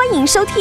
[0.00, 0.54] 欢迎收听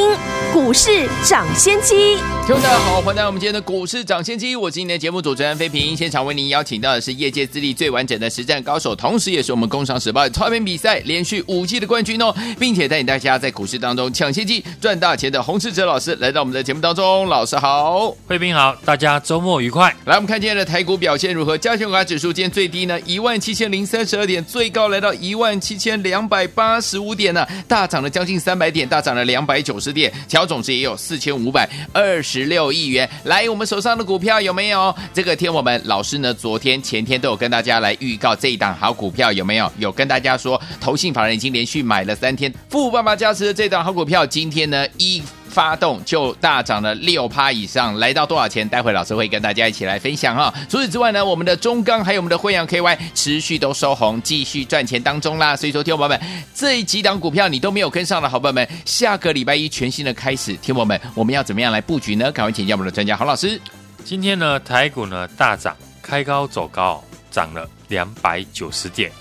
[0.52, 2.18] 股市涨先机。
[2.46, 4.54] 听众大家好，欢迎来到我们今天的股市涨先机。
[4.54, 17.26] 我是今天的节目主持人飞平，现场为您邀请到的是业界资历最完整的实战高手，同时也是我们工商时报超编比赛连续五季的冠军哦，并且带领大家在股市当中抢先机赚大钱的洪世哲老师来到我们的节目当中。
[17.28, 19.96] 老师好，飞平好，大家周末愉快。
[20.04, 21.58] 来，我们看今天的台股表现如何？
[21.58, 33.08] 加权股价指数今天最低呢一万七千零三十二点，最高来到一万七千两百八十五点呢，大涨了将近三百点，大涨了两百九十点，乔总值也有四千五百二十六亿元。
[33.26, 34.94] 来，我们手上的股票有没有？
[35.14, 39.72] 这个天我们老师呢，昨天前天都有跟大家来预告这一档好股票有没有？
[39.78, 45.22] 有跟大家说，投信法人已经连续买了三天，富爸爸加持的这档好股票，今天呢一。
[45.50, 48.68] 发动就大涨了六趴以上，来到多少钱？
[48.70, 50.54] 待会老师会跟大家一起来分享哈。
[50.70, 55.56] 除此之外呢，我们的中钢还有我们的惠阳 KY 持续都收红，继续赚钱当中啦。
[55.56, 56.22] 所以说，听众朋友们，
[56.54, 62.32] 这几档股票你都没有跟上的好朋友们，下个礼拜一全新的开始，听我们，我们要怎么样来布局呢？
[62.32, 63.60] 赶快请教我们的专家洪老师。
[64.06, 69.12] 今天呢，台股呢大涨，开高走高，涨了两百九十点，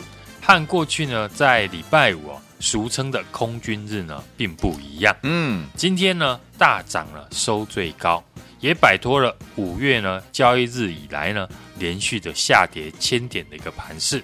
[0.41, 2.41] 和过去呢在礼拜五哦。
[2.61, 5.17] 俗称的空军日呢，并不一样。
[5.23, 8.23] 嗯，今天呢大涨了，收最高，
[8.61, 14.23] 也摆脱了五月呢交易日以来呢连续的下跌千点的一个盘势。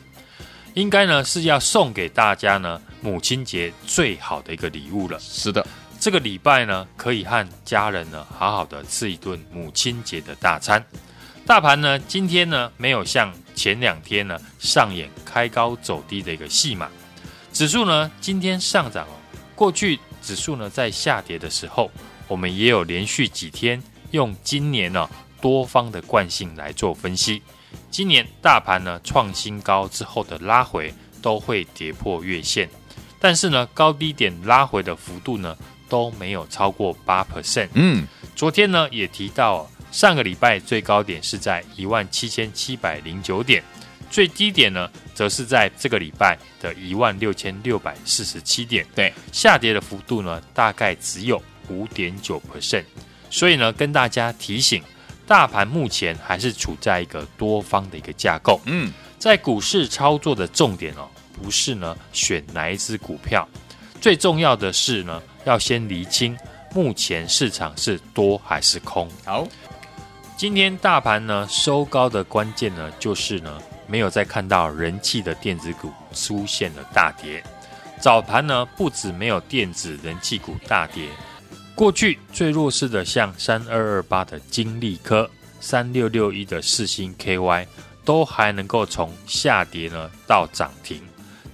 [0.74, 5.16] 应该呢是要送给大家呢母亲节最好的一个礼物了。
[5.20, 5.64] 是的，
[6.00, 10.84] 这个礼拜呢可以和家人呢好好的吃一顿母亲节的大餐。
[11.46, 16.90] 大盘呢今天呢没有像前两天呢上演开高走低的一个戏码。
[17.54, 19.14] 指数呢今天上涨哦，
[19.54, 21.88] 过去指数呢在下跌的时候，
[22.26, 25.08] 我们也有连续几天用今年呢
[25.40, 27.40] 多方的惯性来做分析。
[27.92, 32.68] 今年大盘呢创新高之后的拉回都会跌破月线，
[33.20, 35.56] 但是呢高低点拉回的幅度呢
[35.88, 37.68] 都没有超过八 percent。
[37.74, 38.04] 嗯，
[38.34, 43.62] 昨天呢也提到，上个礼拜最高点是在一万七千七百零九点。
[44.10, 52.84] 最低点呢，则是在这个礼拜的一万六千六百四十七点，对，下跌的幅度呢，大概只有五点九 percent。
[53.30, 54.82] 所以呢，跟大家提醒，
[55.26, 58.60] 大盘目前还是处在一个多方的一个架构。
[58.66, 63.48] 嗯，在股市操作的重点哦，不是呢选哪一只股票，
[64.00, 66.38] 最重要的是呢，要先厘清
[66.72, 69.10] 目前市场是多还是空。
[69.24, 69.48] 好，
[70.36, 73.60] 今天大盘呢收高的关键呢，就是呢。
[73.86, 77.42] 没有再看到人气的电子股出现了大跌，
[78.00, 81.08] 早盘呢不止没有电子人气股大跌，
[81.74, 85.30] 过去最弱势的像三二二八的金利科、
[85.60, 87.66] 三六六一的四星 KY
[88.04, 91.02] 都还能够从下跌呢到涨停，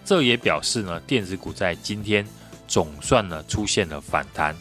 [0.04, 2.26] 这也表示呢电子股在今天
[2.66, 4.56] 总算呢出现了反弹。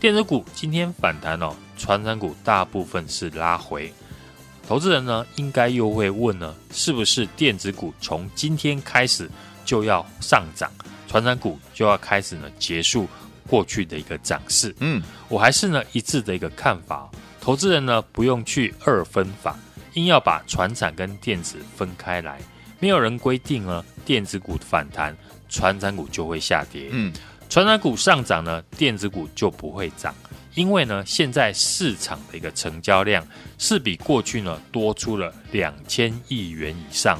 [0.00, 3.92] 电子股今天反弹哦，传染股大部分是拉回。
[4.66, 9.28] 投资人呢，应该又会问呢，是不是电子股从今天开始
[9.64, 10.70] 就要上涨，
[11.08, 13.06] 传产股就要开始呢结束
[13.46, 14.74] 过去的一个涨势？
[14.78, 19.58] 嗯，我还是呢一致的一个看法，投资人呢不用去二分法，
[19.94, 22.40] 硬要把船产跟电子分开来，
[22.78, 25.14] 没有人规定呢电子股反弹，
[25.50, 26.88] 船产股就会下跌。
[26.92, 27.12] 嗯，
[27.50, 30.14] 船产股上涨呢，电子股就不会涨。
[30.54, 33.26] 因为呢，现在市场的一个成交量
[33.58, 37.18] 是比过去呢多出了两千亿元以上，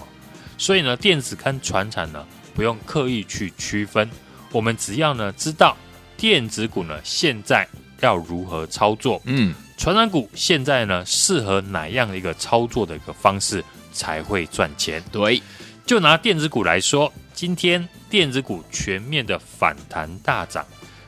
[0.58, 4.10] 所以呢，电子跟船产呢不用刻意去区分，
[4.50, 5.76] 我们只要呢知道
[6.16, 7.66] 电子股呢现在
[8.00, 15.02] 要如何操作，嗯，船产股现在呢适合哪样的一个操作的一个方式才会赚钱？
[15.10, 15.42] 对，
[15.86, 20.66] 就拿电子股来说，今天电子股全面的反弹大涨，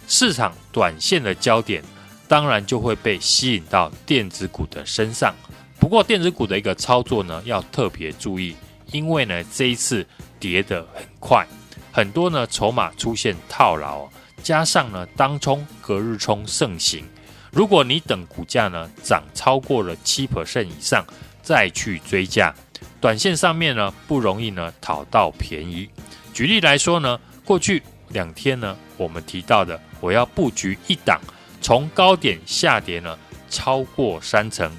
[0.08, 1.84] 市场短线的焦点。
[2.26, 5.35] 当然就会被吸引到电子股的身上。
[5.79, 8.56] 不过电子股的一个操作呢，要特别注意，
[8.91, 10.06] 因为呢这一次
[10.41, 11.47] 跌得很快，
[11.93, 14.09] 很多呢筹码出现套牢，
[14.43, 17.05] 加上呢当冲隔日冲盛行。
[17.53, 21.05] 如果你等股价呢涨超过了七 percent 以上
[21.43, 22.55] 再去追价，
[23.00, 25.88] 短线上面呢不容易呢讨到便宜。
[26.32, 31.21] 举例来说呢，过去两天呢我们提到的，我要布局一档。
[31.64, 33.19] 从高点下跌呢，
[33.49, 34.70] 超过三成。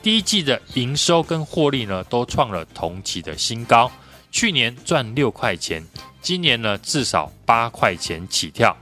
[0.00, 3.92] 第一季的营收跟获利呢，都创了同期的新高。
[4.32, 5.86] 去年赚六块钱，
[6.22, 8.74] 今年呢至少八块钱起跳。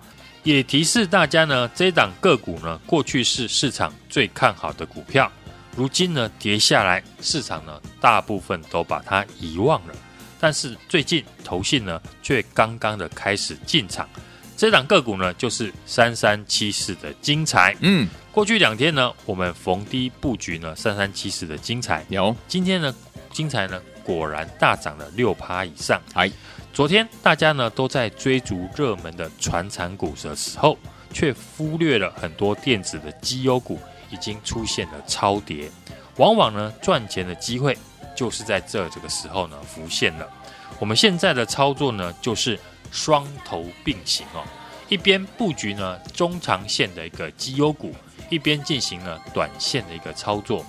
[0.45, 5.29] 也提示大家呢，这档个股呢，过去是市场最看好的股票，
[5.75, 9.95] 如今呢跌下来，市场呢大部分都把它遗忘了。
[10.39, 14.09] 但是最近投信呢却刚刚的开始进场，
[14.59, 17.77] 这档个股呢就是三三七四的精彩。
[17.79, 22.93] 嗯，过去两天呢，我们逢低布局呢三三七四的精彩，有今天呢
[23.31, 26.03] 精彩呢果然大涨了六趴以上。
[26.15, 26.29] 哎。
[26.71, 30.79] 昨天大家呢都在追逐热门的传产股的时候，
[31.13, 35.69] 却忽略了很多电子的绩优股已经出现了超跌。
[36.19, 37.77] 往往呢赚钱的机会
[38.15, 40.29] 就是在这这个时候呢浮现了。
[40.79, 42.57] 我们现在的操作呢就是
[42.91, 44.43] 双头并行哦，
[44.89, 47.95] 一边布局呢中长线的一个绩优股，
[48.31, 50.65] 一边进行了短线的一个操作。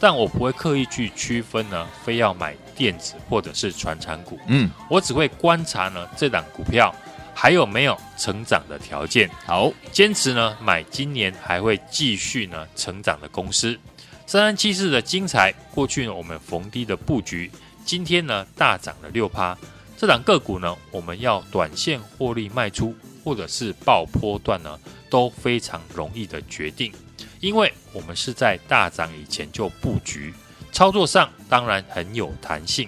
[0.00, 4.38] 但我不会刻意去区分呢，非要买电子或者是传产股。
[4.48, 6.94] 嗯，我只会观察呢这档股票
[7.32, 9.30] 还有没有成长的条件。
[9.46, 13.78] 好，坚持呢买今年还会继续呢成长的公司。
[14.26, 17.50] 三三七四的精彩，过去呢我们逢低的布局，
[17.84, 19.56] 今天呢大涨了六趴。
[20.04, 24.78] 这档个股呢，我们要短线获利卖出，或者是爆波段呢，
[25.08, 26.92] 都非常容易的决定。
[27.40, 30.34] 因为我们是在大涨以前就布局，
[30.70, 32.86] 操作上当然很有弹性。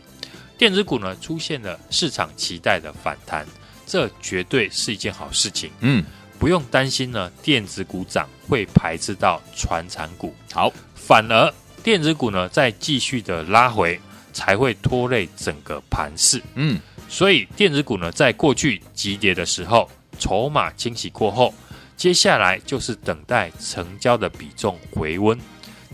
[0.59, 3.47] 电子股呢出现了市场期待的反弹，
[3.87, 5.71] 这绝对是一件好事情。
[5.81, 6.05] 嗯，
[6.39, 10.35] 不用担心呢，电子股涨会排斥到传产股。
[10.53, 11.51] 好，反而
[11.83, 13.99] 电子股呢再继续的拉回，
[14.35, 16.43] 才会拖累整个盘势。
[16.57, 21.55] 嗯，所以电子股呢在过去急跌的时候，筹码清洗过后。
[21.97, 25.39] 接下来就是等待成交的比重回温，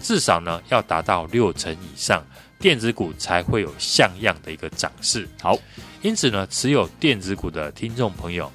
[0.01, 2.27] 至少呢要达到六成以上，
[2.59, 5.29] 电子股才会有像样的一个涨势。
[5.41, 5.57] 好，
[6.01, 8.51] 因此呢，持有电子股的听众朋友，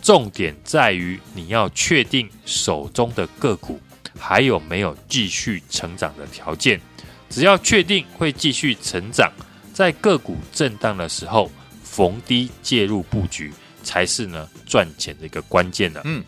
[0.00, 3.80] 重点在于你要确定手中的个股
[4.16, 6.80] 还有没有继续成长的条件。
[7.28, 9.28] 只要确定会继续成长，
[9.72, 11.50] 在个股震荡的时候
[11.92, 13.52] 逢低介入布局，
[13.82, 16.00] 才是呢赚钱的一个关键的。
[16.06, 16.24] 嗯。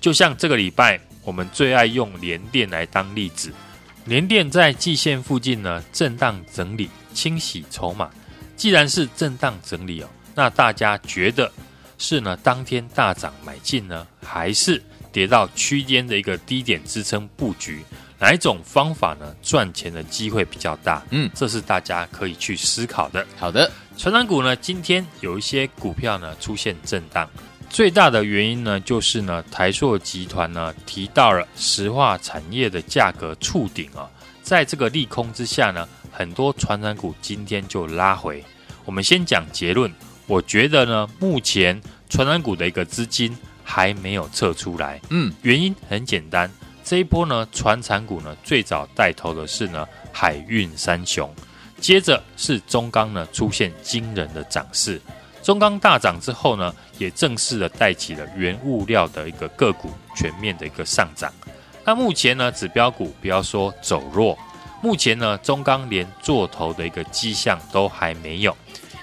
[0.00, 3.50] 就像这个礼拜，我们最爱用联电来当例子。
[4.04, 8.10] 联电在季线附近呢，震荡整理，清洗筹码。
[8.54, 11.50] 既然是震荡整理哦，那大家觉得
[11.96, 17.82] 是呢当天大涨买进呢，还是跌到区间的一个低点支撑布局？
[18.20, 21.04] 哪一种方法呢赚钱的机会比较大？
[21.10, 23.26] 嗯，这是大家可以去思考的。
[23.36, 27.28] 好的，传产股呢，今天有一些股票呢出现震荡。
[27.68, 34.08] 最大的原因呢，就是呢，台塑集团呢提到了石化产业的价格触顶啊，
[34.40, 38.42] 在这个利空之下呢，很多传产股今天就拉回。
[38.84, 39.92] 我们先讲结论，
[40.28, 41.78] 我觉得呢，目前
[42.08, 45.00] 传产股的一个资金还没有撤出来。
[45.10, 46.48] 嗯，原因很简单，
[46.84, 51.28] 这一波呢，传产股呢最早带头的是呢海运三雄，
[51.80, 55.00] 接着是中钢呢出现惊人的涨势。
[55.42, 61.32] 中钢大涨之后呢，也正式的带起了原物料的一个个股全面的一个上涨。
[61.84, 64.38] 那目前呢，指标股不要说走弱，
[64.82, 68.54] 目前呢，中钢连做头的一个迹象都还没有。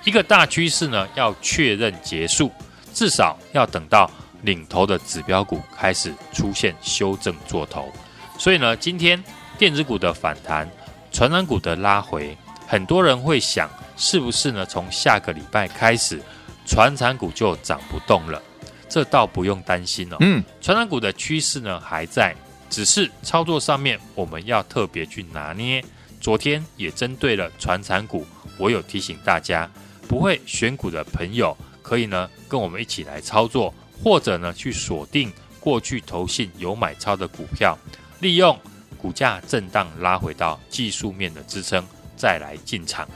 [0.03, 2.51] 一个大趋势呢，要确认结束，
[2.93, 4.07] 至少要等到
[4.43, 7.91] 领头的指标股开始出现修正做头。
[8.37, 9.23] 所以呢，今天
[9.57, 10.69] 电子股的反弹，
[11.11, 13.69] 传染股的拉回，很多人会想。
[13.97, 14.65] 是不是呢？
[14.65, 16.21] 从下个礼拜开始，
[16.65, 18.43] 传产股就涨不动了？
[18.89, 20.17] 这倒不用担心哦。
[20.19, 22.35] 嗯，传产股的趋势呢还在，
[22.69, 25.81] 只是操作上面我们要特别去拿捏。
[26.19, 29.71] 昨天也针对了传产股，我有提醒大家，
[30.09, 35.31] 不会选股的朋友可以呢跟我们一起来操作，或者呢去锁定
[35.61, 37.77] 过去投信有买超的股票，
[38.19, 38.59] 利用
[38.97, 41.81] 股价震荡拉回到技术面的支撑，
[42.15, 43.07] 再来进场。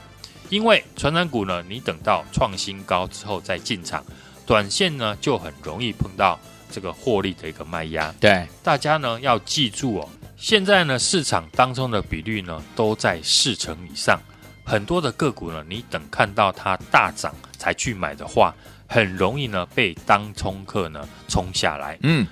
[0.50, 4.04] 因为传染股呢，你等到创新高之后再进场，
[4.46, 6.40] 短线呢就很容易碰到
[6.72, 8.12] 这个获利的一个卖压。
[8.20, 14.20] 对，大家呢要记住哦，现在呢市场当中的比率呢都在四成以上，
[14.64, 18.56] 很多的个股呢，你等看到它大涨才去买的话，
[18.88, 21.96] 很容易呢被当冲客呢冲下来。
[22.02, 22.26] 嗯，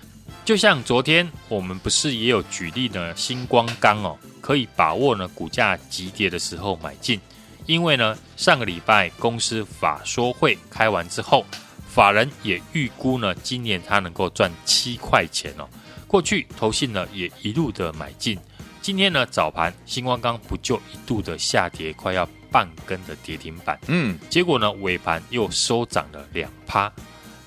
[0.48, 7.20] 就像昨天我们不是也有举例呢，星光钢哦，可以把握呢股价急跌的时候买进。
[7.66, 11.46] 因为呢，上个礼拜公司法说会开完之后，
[11.86, 15.68] 法人也预估呢，今年他能够赚七块钱哦。
[16.08, 18.40] 过去投信呢也一路的买进，
[18.82, 23.78] 今天呢早盘，星光钢不就一度的下跌，快要半根的跌停板。
[23.88, 26.90] 嗯，结果呢尾盘又收涨了两趴。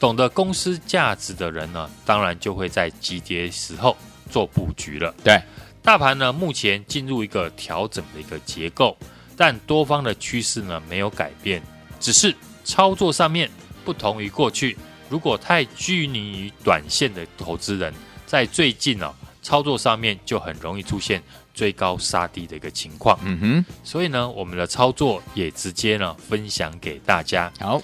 [0.01, 3.97] 懂得公司价值的人呢，当然就会在急跌时候
[4.31, 5.15] 做布局了。
[5.23, 5.41] 对，
[5.83, 8.97] 大盘呢目前进入一个调整的一个结构，
[9.37, 11.63] 但多方的趋势呢没有改变，
[12.01, 13.49] 只是操作上面
[13.85, 14.77] 不同于过去。
[15.09, 17.95] 如果太拘泥于短线的投资人，
[18.27, 19.15] 在最近哦。
[19.43, 21.21] 操作上面就很容易出现
[21.55, 27.51] 追高杀低的一个情况，嗯哼，所以呢，我们的操作也直接呢分享给大家。
[27.59, 27.81] 好，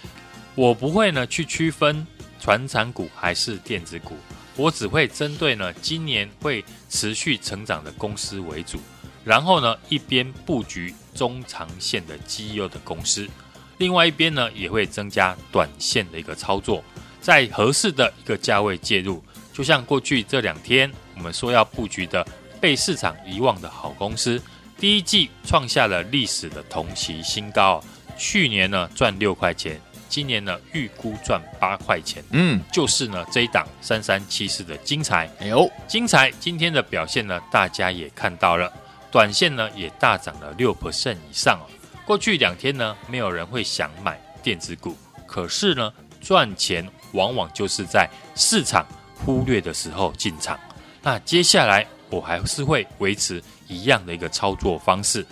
[0.57, 2.05] 我不会呢去区分
[2.41, 4.17] 传产股还是电子股，
[4.57, 8.81] 我只会针对呢今年会持续成长的公司为主，
[9.23, 13.29] 然后呢一边布局中长线的绩优的公司，
[13.77, 16.83] 另外一边呢也会增加短线的一个操作，
[17.21, 19.23] 在合适的一个价位介入，
[19.53, 20.91] 就像过去这两天。
[21.17, 22.27] 我们说要布局的
[22.61, 24.41] 被市场遗忘的好公司，
[24.79, 27.83] 第一季创下了历史的同期新高。
[28.19, 32.23] 去年呢赚六块钱，今年呢预估赚八块钱。
[32.31, 35.31] 嗯，就是呢这一档三三七四的精彩。
[35.41, 38.73] 哎呦，精彩今天的表现呢，大家也看到了，
[39.11, 41.67] 短线呢也大涨了六 percent 以上哦。
[42.05, 44.97] 过去两天呢，没有人会想买电子股，
[45.27, 50.59] 可是呢赚钱往往就是在市场忽略的时候进场。
[51.03, 55.27] 那接下来我还是会维持一样的一个操作方式。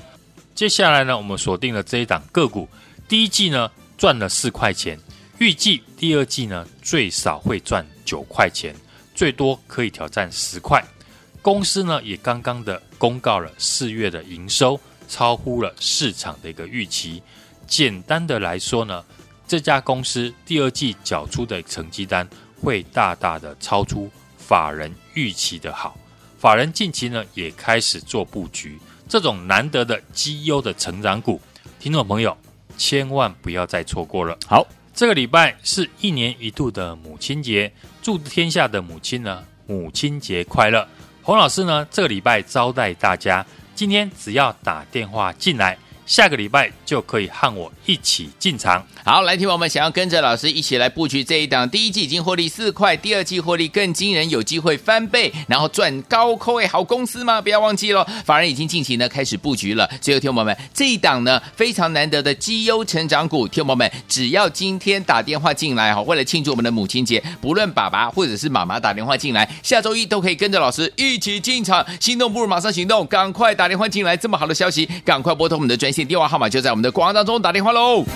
[0.55, 2.69] 接下来呢，我们锁定了这一档个股，
[3.09, 3.71] 第一季呢
[4.05, 5.01] 赚了四块钱，
[5.39, 8.77] 预计第二季呢最少会赚九块钱，
[9.15, 10.85] 最多可以挑战十块。
[11.41, 17.23] 公司呢也刚刚的公告了四月的营收超乎了市场的一个预期。
[17.67, 19.03] 简单的来说呢，
[19.49, 22.29] 这家公司第二季缴出的成绩单
[22.61, 24.11] 会大大的超出。
[24.37, 25.97] 法人预期的好，
[26.39, 31.41] 法人近期呢也开始做布局，这种难得的绩优的成长股，
[31.81, 32.37] 听众朋友
[32.77, 34.37] 千万不要再错过了。
[34.47, 40.87] 好，这个礼拜是一年一度的母亲节，祝天下的母亲呢母亲节快乐。
[41.23, 45.79] 洪老师呢这个礼拜招待大家，今天只要打电话进来。
[46.07, 48.85] 下个礼拜就可以和我一起进场。
[49.05, 57.41] 好，来听我们想要跟着老师一起来布局这一档，第一季已经获利四块，第二季获利更惊人，有机会翻倍，然后赚高扣位好公司吗？
[57.41, 59.89] 不要忘记喽，法人已经近期呢开始布局了。
[60.01, 71.85] 最后，听我们这一档呢非常难得的绩优成长股，听我们只要今天打电话进来哈，为了庆祝我们的母亲节，不论爸爸或者是妈妈打电话进来，下周一都可以跟着老师一起进场。
[71.99, 75.94] 心动不如马上行动，赶快打电话进来，这么好的消息，赶快拨通我们的专。
[76.03, 78.07] 电话号码就在我们的广告当中，打电话喽。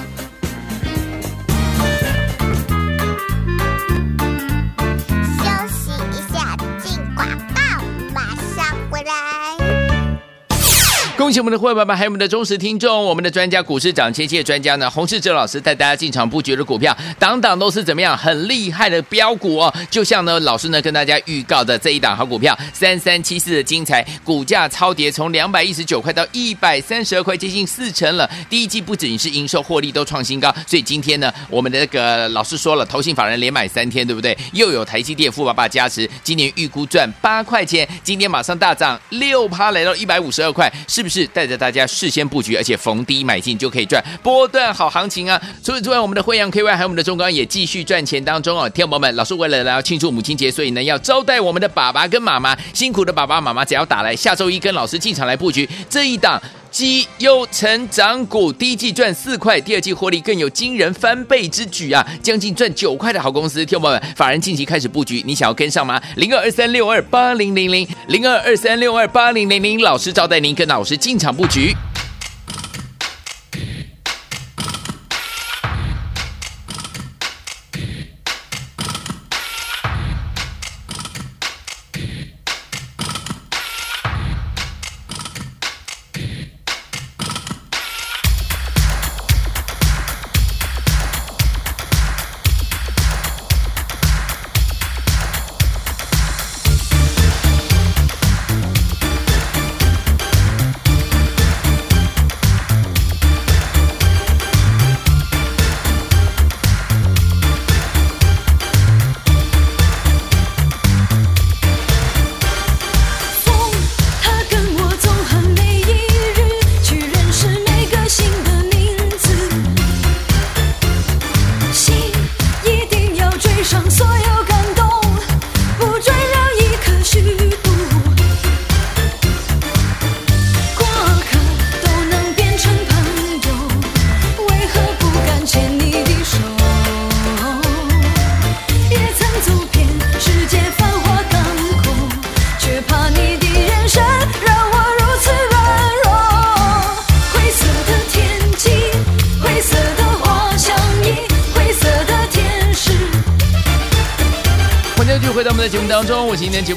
[11.28, 19.74] 恭喜我们的会员们，还有我们的忠实听众，我们的专家股市长千期的专家呢，洪世哲老师带大家进场布局的股票，档档都是怎么样很厉害的标股哦。
[19.90, 28.26] 就像呢，老师呢跟大家预告的这一档好股票，三三七四的精彩，股价超跌，从两百一十九块到一百三十二块，接近四成了。
[28.48, 34.34] 第一季不仅是营收获利都创新高，所以今天呢，我们的那个老师说了，投信法人连买三天，对不对？
[34.54, 41.17] 又有台积电富爸爸加持，今年预估赚八块钱，今天马上大涨六趴，来到一百五十二块，是不是？
[41.18, 45.40] 是带着大家事先布局，而且逢低买进就可以赚波段好行情啊！
[45.64, 48.68] 除此之外，我们的惠阳 KY 还有我们的中钢也继续赚钱当中哦。
[48.70, 63.64] 听友们，老师为了要庆祝母亲节，所以呢要招待我们的爸爸跟妈妈，辛苦的爸爸妈妈只要打来，下周一跟老师进场来布局这一档绩优成长股，第一季赚四块，第二季获利更有惊人翻倍之举啊，将近赚九块的好公司。
[63.64, 66.00] 听友们，法人近期开始布局，你想要跟上吗？
[66.16, 71.74] 零二二三六二八零零零零二二三六二八零零零，老师招待您跟老师进场布局。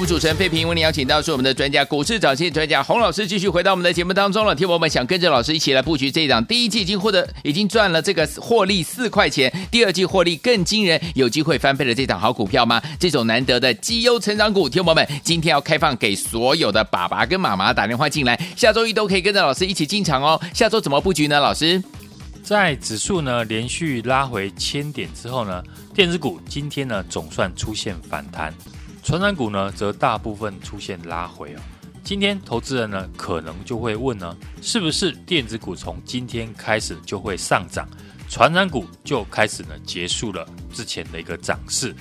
[0.05, 4.53] 主持人费平，为您邀请到是我们的专家股市涨跌专家洪老师，继续回到我们的节目当中了。
[4.53, 12.81] 听我们想跟着老师一起来布局这一档，第一季已经获得已经赚了这个获利四块钱，第二季获利更惊人，有机会翻倍的这档好股票吗？
[12.99, 20.39] 这种难得的绩优成长股，听我们今天要开放给所有的爸爸跟妈妈打电话进来，下周一都可以跟着老师一起进场哦。
[20.53, 21.39] 下周怎么布局呢？
[21.39, 21.81] 老师？
[22.43, 28.51] 在指数呢连续拉回千点之后呢，电子股今天呢总算出现反弹，
[29.11, 31.59] 传染股呢则大部分出现拉回哦。
[32.01, 37.85] 今天投资人呢可能就会问呢，是不是电子股从今天开始就会上涨，
[38.29, 41.93] 传染股就开始呢结束了之前的一个涨势？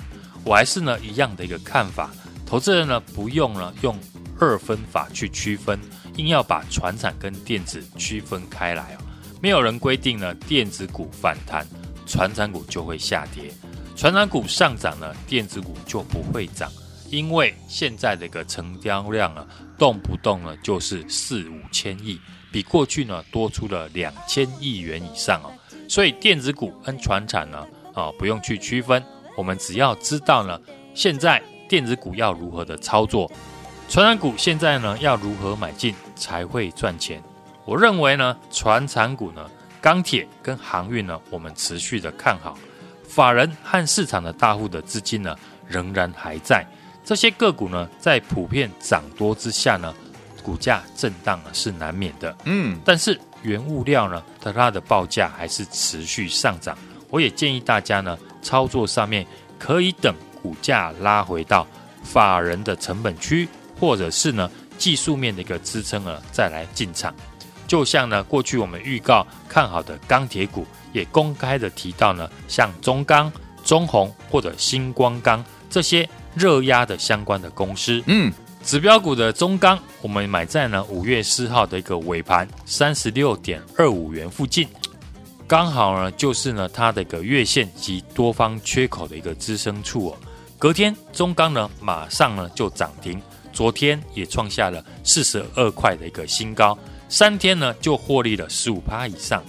[0.45, 2.12] 我还是呢一样的一个看法，
[2.47, 3.99] 投资人呢不用呢用
[4.38, 5.81] 二分法去区分，
[6.14, 9.02] 硬要把传产跟电子区分开来哦。
[9.43, 11.67] 没有人规定呢，电子股反弹，
[12.07, 13.52] 传产股就会下跌；
[13.97, 16.71] 传产股上涨呢，电子股就不会涨。
[17.11, 22.19] 因为现在的一个成交量啊，动不动呢就是四五千亿，
[22.52, 25.52] 比过去呢多出了两千亿元以上哦。
[25.88, 29.05] 所以电子股跟传产呢，啊不用去区分，
[29.37, 30.59] 我们只要知道呢，
[30.95, 33.31] 现在电子股要如何的操作，
[33.88, 37.21] 传产股现在呢要如何买进才会赚钱。
[37.64, 39.50] 我认为呢，传产股呢，
[39.81, 42.57] 钢铁跟航运呢，我们持续的看好。
[43.02, 45.37] 法人和市场的大户的资金呢，
[45.67, 46.64] 仍然还在。
[47.11, 49.93] 这些个股呢，在普遍涨多之下呢，
[50.45, 52.37] 股价震荡呢是难免的。
[52.45, 56.79] 嗯，但是原物料呢，它的报价还是持续上涨。
[57.09, 59.26] 我也建议大家呢，操作上面
[59.59, 61.67] 可以等股价拉回到
[62.05, 63.49] 法人的成本区，
[63.80, 67.13] 或者是呢技术面的一个支撑了，再来进场。
[67.67, 73.32] 就像呢，过去我们预告看好的钢铁股，也公开的提到呢，像中钢、
[73.65, 78.02] 中红或者星光钢这些热压的相关的公司。
[78.06, 78.32] 嗯，
[78.64, 84.69] 指标股的中钢，我们买在呢五月四号的一个尾盘三十六点二五元附近，
[85.47, 90.16] 刚好呢就是呢它的一个月线及多方缺口的一个支撑处哦。
[90.58, 93.21] 隔天中钢呢马上呢就涨停，
[93.52, 96.78] 昨天也创下了四十二块的一个新高。
[97.08, 99.43] 三天呢就获利了十五趴以上。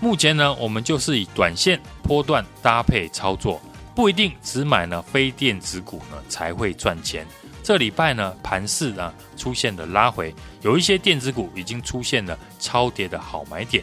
[0.00, 3.58] 目前呢，我们就是以短线波段搭配操作，
[3.94, 7.26] 不一定只买呢非电子股呢才会赚钱。
[7.62, 13.82] 这礼拜呢盘势呢出现了拉回，有一些电子股已经出现了超跌的好买点，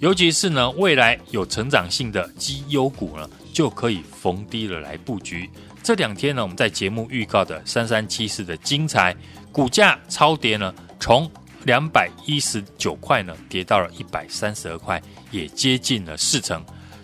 [0.00, 5.48] 尤其是呢未来有成长性的绩优股呢就可以逢低了来布局。
[5.82, 9.14] 这两天呢我们在节目预告的三三七四的精彩
[9.50, 11.30] 股价超跌呢从。
[11.64, 16.60] 两百一十九块呢，跌到了一百三十二块，也接近了四成。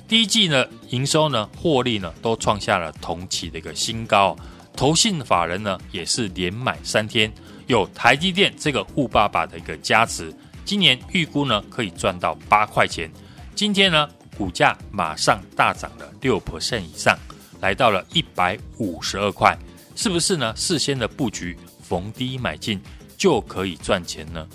[0.09, 4.35] 第一季呢，营收呢，获利呢，都创下了同期的一个新高。
[4.75, 7.31] 投信法人呢，也是连买三天，
[7.66, 13.11] 有台积电这个富爸爸的一个加持，今年预估呢，可以赚到八块钱。
[13.55, 17.14] 今天呢，股价马上大涨了六 percent 以上，
[17.61, 19.55] 来到了一百五十二块，
[19.94, 20.55] 是不是呢？
[20.57, 22.81] 事先的布局，逢低买进。
[23.18, 24.47] 就可以赚钱呢。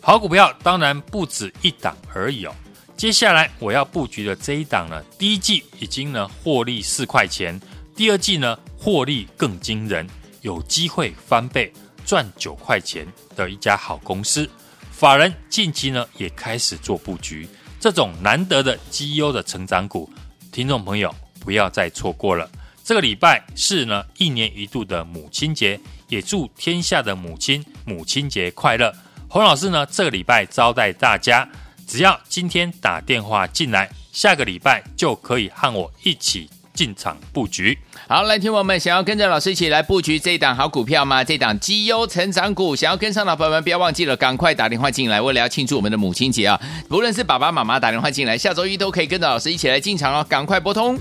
[0.00, 2.52] 好股票当然不止一档而已哦。
[3.00, 7.58] 接下来我要布局的这一档呢，第一季已经呢获利四块钱，
[7.96, 10.06] 第二季呢获利更惊人，
[10.42, 11.72] 有机会翻倍
[12.04, 14.46] 赚九块钱的一家好公司。
[14.92, 17.48] 法人近期呢也开始做布局，
[17.80, 20.06] 这种难得的绩优的成长股，
[20.52, 21.10] 听众朋友
[21.40, 22.46] 不要再错过了。
[22.84, 25.80] 这个礼拜是呢一年一度的母亲节。
[26.08, 28.92] 也祝天下的母亲母亲节快乐。
[29.26, 31.48] 洪老师呢，这个礼拜招待大家，
[31.90, 37.76] 只要今天打电话进来，下个礼拜就可以和我一起进场布局。
[38.06, 41.24] 好，来听我们想要跟着老师一起来布局这档好股票吗？
[41.24, 45.20] 这档绩优成长股，想要跟上的朋友们，不要忘记了，赶快打电话进来。
[45.20, 50.96] 为了要庆祝我们的母亲节啊，不论是爸爸妈妈打电话进来，下周一都可以跟着老师一起来进场哦，赶快拨通。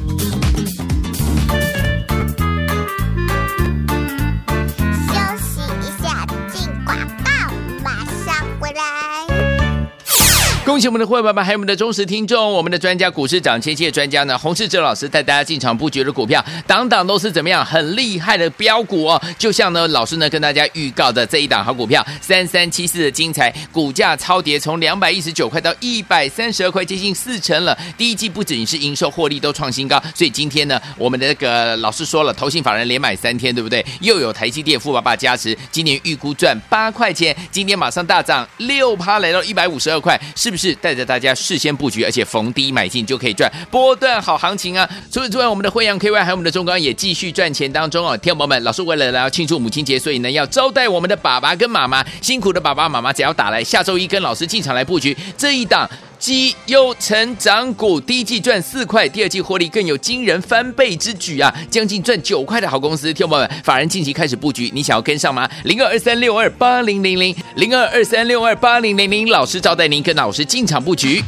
[10.70, 19.20] 恭喜我们的会员们，还有我们的忠实听众，我们的专家股市涨跌界专家呢，洪世哲老师带大家进场布局的股票，档档都是怎么样很厉害的标股哦。
[19.40, 27.76] 就像呢，老师呢跟大家预告的这一档好股票，三三七四的精彩，股价超跌，从两百一十九块到一百三十二块，接近四成了。
[27.98, 33.84] 第一季不仅是营收获利都创新高，所以今天呢，我们的那个老师说了，投信法人连买三天，对不对？
[34.02, 40.59] 又有台积电富爸爸加持，今年预估赚八块钱，今天马上大涨六趴，来到一百五十二块，是不是？
[40.60, 44.88] 是带着大家事先布局，而且逢低买进就可以赚波段好行情啊？
[45.10, 48.18] 除此之外，我们的惠阳 KY 还有我们的中钢也继续赚钱当中哦。
[48.18, 55.90] 天宝们，老师为了来要庆祝母亲节，所以呢要招待我们的爸爸跟妈妈，辛苦的爸爸妈妈只要打来，下周一跟老师进场来布局这一档。
[56.20, 61.52] 绩优成长股，第一季赚四块，第二季获利更有惊人翻倍之举啊！
[61.72, 65.50] 将近赚九块的好公司，听我们，法人近期开始布局，你想要跟上吗？
[65.64, 71.24] 零二二三六二八零零零，零二二三六二八零零零，老师招待您跟老师进场布局。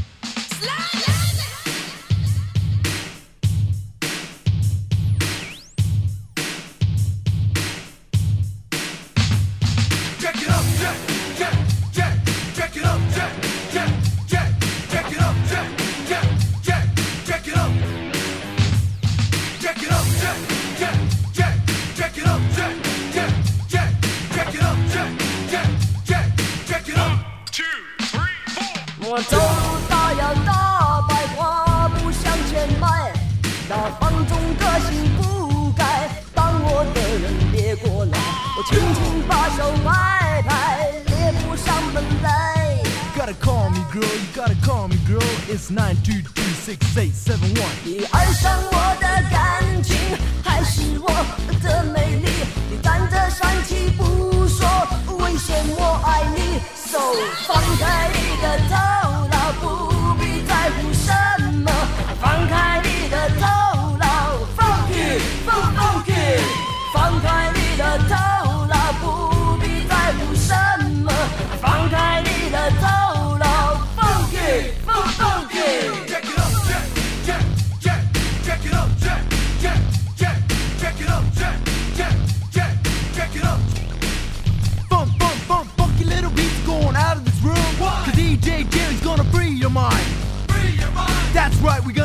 [57.62, 59.01] 放开一个头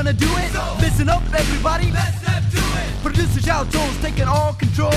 [0.07, 0.53] gonna do it.
[0.53, 1.90] So Listen up, everybody.
[1.90, 2.21] Let's
[2.53, 3.03] do it.
[3.03, 4.92] Producer Zhao Jones taking all control.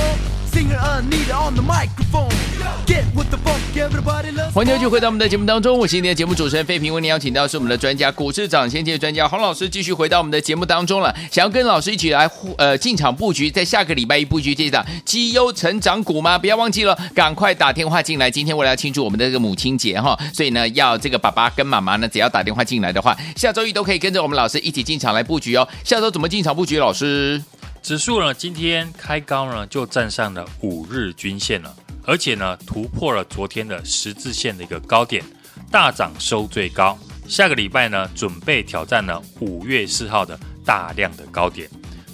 [4.54, 11.15] 欢迎继续回到我们的节目当中，我是今天的节目主持人费平，为您邀请到是我们的专家股市涨先机专家洪老师，继续回到我们的节目当中了。
[11.32, 16.38] 想要跟老师一起来呃进场布局，在下个礼拜一布局这档绩优成长股吗？
[16.38, 18.30] 不要忘记了，赶快打电话进来。
[18.30, 25.65] 今天为了要庆祝我们的这个母亲节哈，所以呢，要这个爸爸跟妈妈呢，只要打电话进来的话，下周一都可以跟着我们老师一起进场来布局哦。
[25.86, 26.80] 下周怎么进场布局？
[26.80, 27.41] 老师，
[27.89, 31.75] 指数呢今天开高呢就站上了五日均线了。
[32.06, 35.25] 而且呢，突破了昨天的十字线的一个高点，
[35.71, 36.95] 大涨收最高。
[37.28, 41.67] 下个礼拜呢，准备挑战呢五月四号的大量的高点。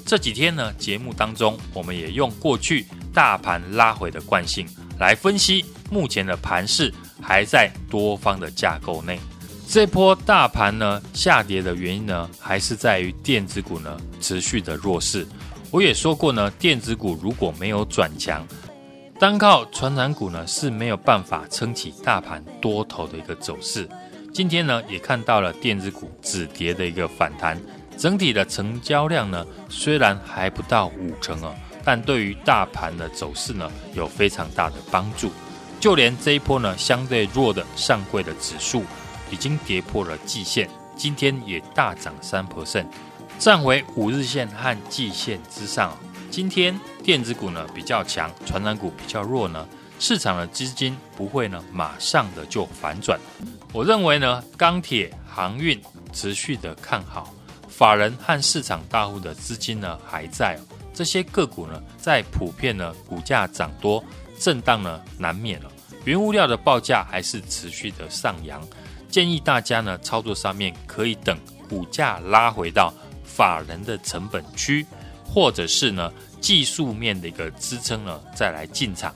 [0.06, 4.66] 这几天呢，节目当中我们也用过去大盘拉回的惯性
[4.98, 6.90] 来分析目前的盘势
[7.22, 9.20] 还在多方的架构内。
[9.68, 15.28] 这波大盘呢下跌的原因呢，还是在于电子股呢持续的弱势。
[15.76, 18.48] 我也说过呢，电子股如果没有转强，
[19.20, 23.86] 单靠传染股呢是没有办法撑起大盘多头的一个走势。
[24.34, 27.62] 今天呢也看到了电子股止跌的一个反弹，
[27.98, 35.30] 整体的成交量呢虽然还不到五成啊，但对于大盘的走势呢有非常大的帮助。
[35.82, 38.86] 就连这一波呢相对弱的上柜的指数
[39.30, 42.86] 已经跌破了季线，今天也大涨三 percent，
[43.38, 45.96] 站回五日线和季线之上。
[46.32, 49.68] 今天电子股呢比较强，传染股比较弱呢，
[50.00, 53.20] 市场的资金不会呢马上的就反转。
[53.72, 55.80] 我认为呢，钢铁、航运
[56.14, 57.34] 持续的看好，
[57.68, 60.58] 法人和市场大户的资金呢还在，
[60.94, 64.04] 这些个股呢在普遍呢股价涨多，
[64.40, 65.70] 震荡呢难免了。
[66.06, 68.62] 原物料的报价还是持续的上扬，
[69.10, 72.94] 建议大家呢操作上面可以等股价拉回到
[73.36, 74.86] 法人的成本区。
[75.28, 79.14] 或者是呢技术面的一个支撑呢，再来进场。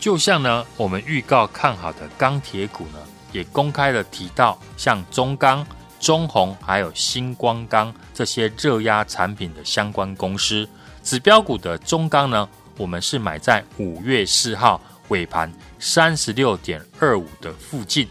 [0.00, 2.98] 就像呢我们预告看好的钢铁股呢，
[3.32, 5.66] 也公开了提到，像中钢、
[6.00, 10.66] 中红还有新光钢这些热压产品的相关公司。
[11.02, 18.08] 指标股的中钢呢，我们是买在五月四号尾盘三十六点二五的附近，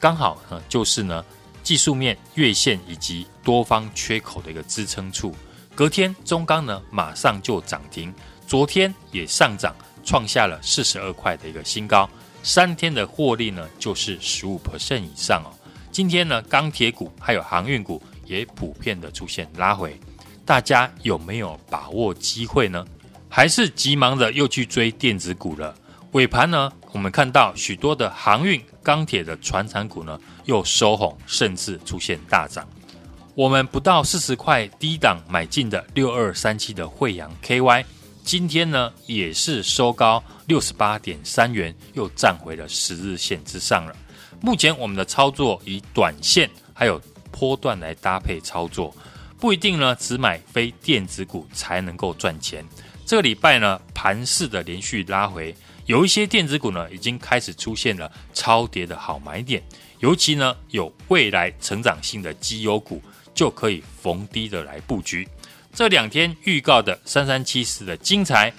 [0.00, 1.22] 刚好呢就是呢
[1.68, 5.36] 技术面月线以及多方缺口的一个支撑处。
[5.74, 8.10] 隔天，中钢呢马上就涨停，
[8.46, 12.08] 昨天也上涨，创下了四十二块的一个新高，
[12.42, 15.52] 三天的获利呢就是十五 percent 以上哦。
[15.92, 20.00] 今天呢，钢铁股还有航运股也普遍的出现拉回，
[20.46, 22.82] 大家有没有把握机会呢？
[23.28, 25.74] 还是急忙的又去追电子股了？
[26.12, 32.66] 尾盘呢我们看到许多的航运、钢铁的传产股呢，又收红，甚至出现大涨。
[33.34, 37.84] 我们不到四十块低档买进的六二三七的惠阳 KY，
[38.24, 43.94] 今天呢也是收高六十八点三元，又站回了十日线之上了。
[44.40, 48.92] 目前我们的操作以短线还有波段来搭配操作，
[49.38, 52.64] 不一定呢只买非电子股才能够赚钱。
[53.06, 55.54] 这个礼拜呢盘势的连续拉回，
[55.88, 59.60] 有一些电子股呢已经开始出现了超跌的好买点，
[59.98, 63.02] 尤其呢有未来成长性的绩优股。
[63.34, 65.28] 就可以逢低的来布局。
[65.72, 68.52] 这两天预告的三三七四的精彩，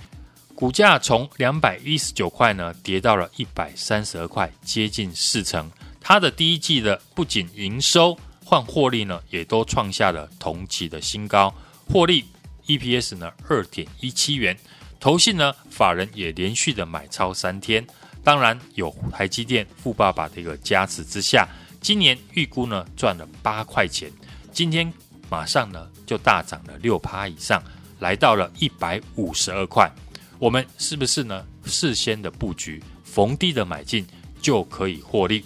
[0.55, 5.69] 股价从两百一十九块呢跌到了一百三十二块，接近四成。
[5.99, 11.53] 它的第一季的不仅营收换获利呢，也都创下了同期的新高，
[11.89, 12.23] 获利
[12.65, 14.57] EPS 呢二点一七元。
[14.99, 17.85] 投信呢法人也连续的买超三天，
[18.23, 21.47] 当然有台积电富爸爸的一个加持之下，
[21.79, 24.11] 今年预估呢赚了八块钱。
[24.51, 24.91] 今天
[25.29, 27.63] 马上呢就大涨了六趴以上，
[27.99, 29.89] 来到了一百五十二块。
[30.37, 34.05] 我们是不是呢事先的布局，逢低的买进
[34.41, 35.45] 就可以获利？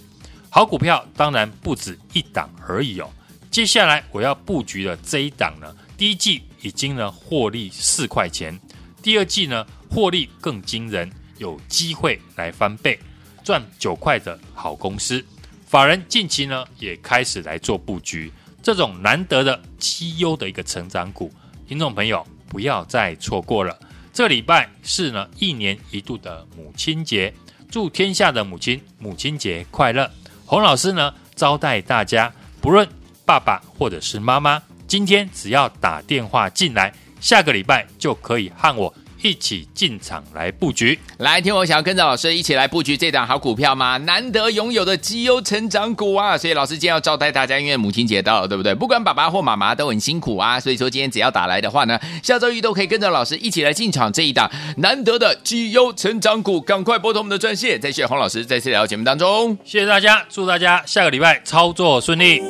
[0.50, 3.08] 好股票当然不止一档而已哦。
[3.50, 8.58] 接下来我要布局的这一档呢，第一季已经呢获利四块钱，
[9.04, 12.98] 第二季呢获利更惊人，有机会来翻倍
[13.44, 15.22] 赚九块的好公司。
[15.66, 18.32] 法人近期呢也开始来做布局。
[18.62, 21.30] 这种难得的绩优的一个成长股，
[21.68, 23.78] 听众朋友不要再错过了。
[24.10, 27.34] 这礼拜是呢一年一度的母亲节，
[27.70, 30.10] 祝天下的母亲母亲节快乐。
[30.46, 32.88] 洪老师呢招待大家，不论
[33.26, 36.90] 爸爸或者是妈妈，今天只要打电话进来，
[37.24, 38.94] 下个礼拜就可以和我。
[39.22, 43.96] 一起进场来布局，来听我想要跟着老师一起来布局这档好股票吗？
[43.96, 46.36] 难得拥有的绩优成长股啊！
[46.36, 48.74] 所以老师今天要招待大家，因为母亲节到了，对不对？
[48.74, 57.80] 不管爸爸或妈妈都很辛苦啊，所以说今天只要打来的话呢，下周一都可以跟着老师一起来进场这一档难得的绩优成长股，赶快拨通我们的专线。
[57.80, 62.42] 再谢谢洪老师在这条节目当中，谢谢大家，祝大家下个礼拜操作顺利。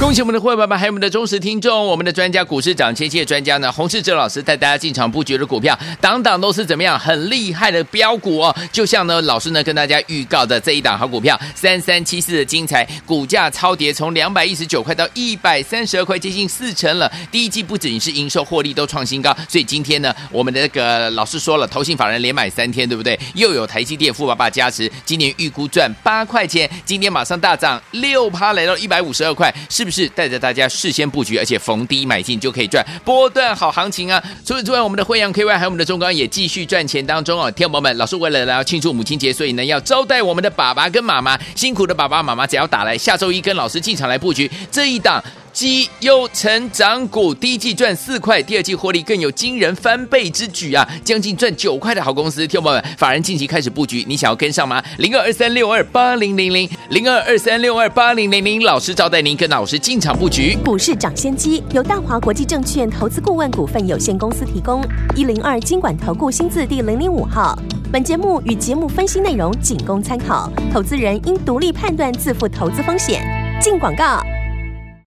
[0.00, 8.54] 恭喜我们的会员们，还有我们的忠实听众，我们的专家股市涨切切专家呢，洪世哲老师带大家进场布局的股票，档档都是怎么样很厉害的标股哦。
[8.70, 17.10] 就像呢，老师呢跟大家预告的这一档好股票，三三七四的精彩，股价超跌，从两百一十九块到一百三十二块，接近四成了。
[17.30, 23.18] 第一季不仅是营收获利都创新高，所以今天呢，我们的那个老师说了，投信法人连买三天，对不对？
[23.34, 30.08] 又有台积电富爸爸加持，今年预估赚八块钱，今天马上大涨六趴，来到一百五十二块，是是不是？
[30.08, 34.22] 带着大家事先布局，而且逢低买进就可以赚波段好行情啊！
[34.44, 37.50] 除此之外，我们的惠阳 KY 还有我们的中钢也继续赚钱当中哦。
[37.50, 45.22] 天宝们，老师为了要庆祝母亲节，所以呢要招待我们的爸爸跟妈妈，辛苦的爸爸妈妈，只要打来，下周一跟老师进场来布局这一档。
[45.54, 54.82] 绩优成长股，第一季赚四块，第二季获利更有惊人翻倍之举啊，将近赚九块的好公司，听众朋友们，法人近期开始布局，你想要跟上吗？
[54.98, 60.58] 零二二三六二八零零零，零二二三六二八零零零，老师招待您跟老师进场布局。
[60.64, 67.56] 股市涨先机由大华国际证券投资顾问股份有限公司提供，一零二金管投顾新字第零零五号。
[67.92, 73.22] 本节目与节目分析内容仅供参考，投资人应独立判断，自负投资风险。
[73.62, 74.20] 进广告。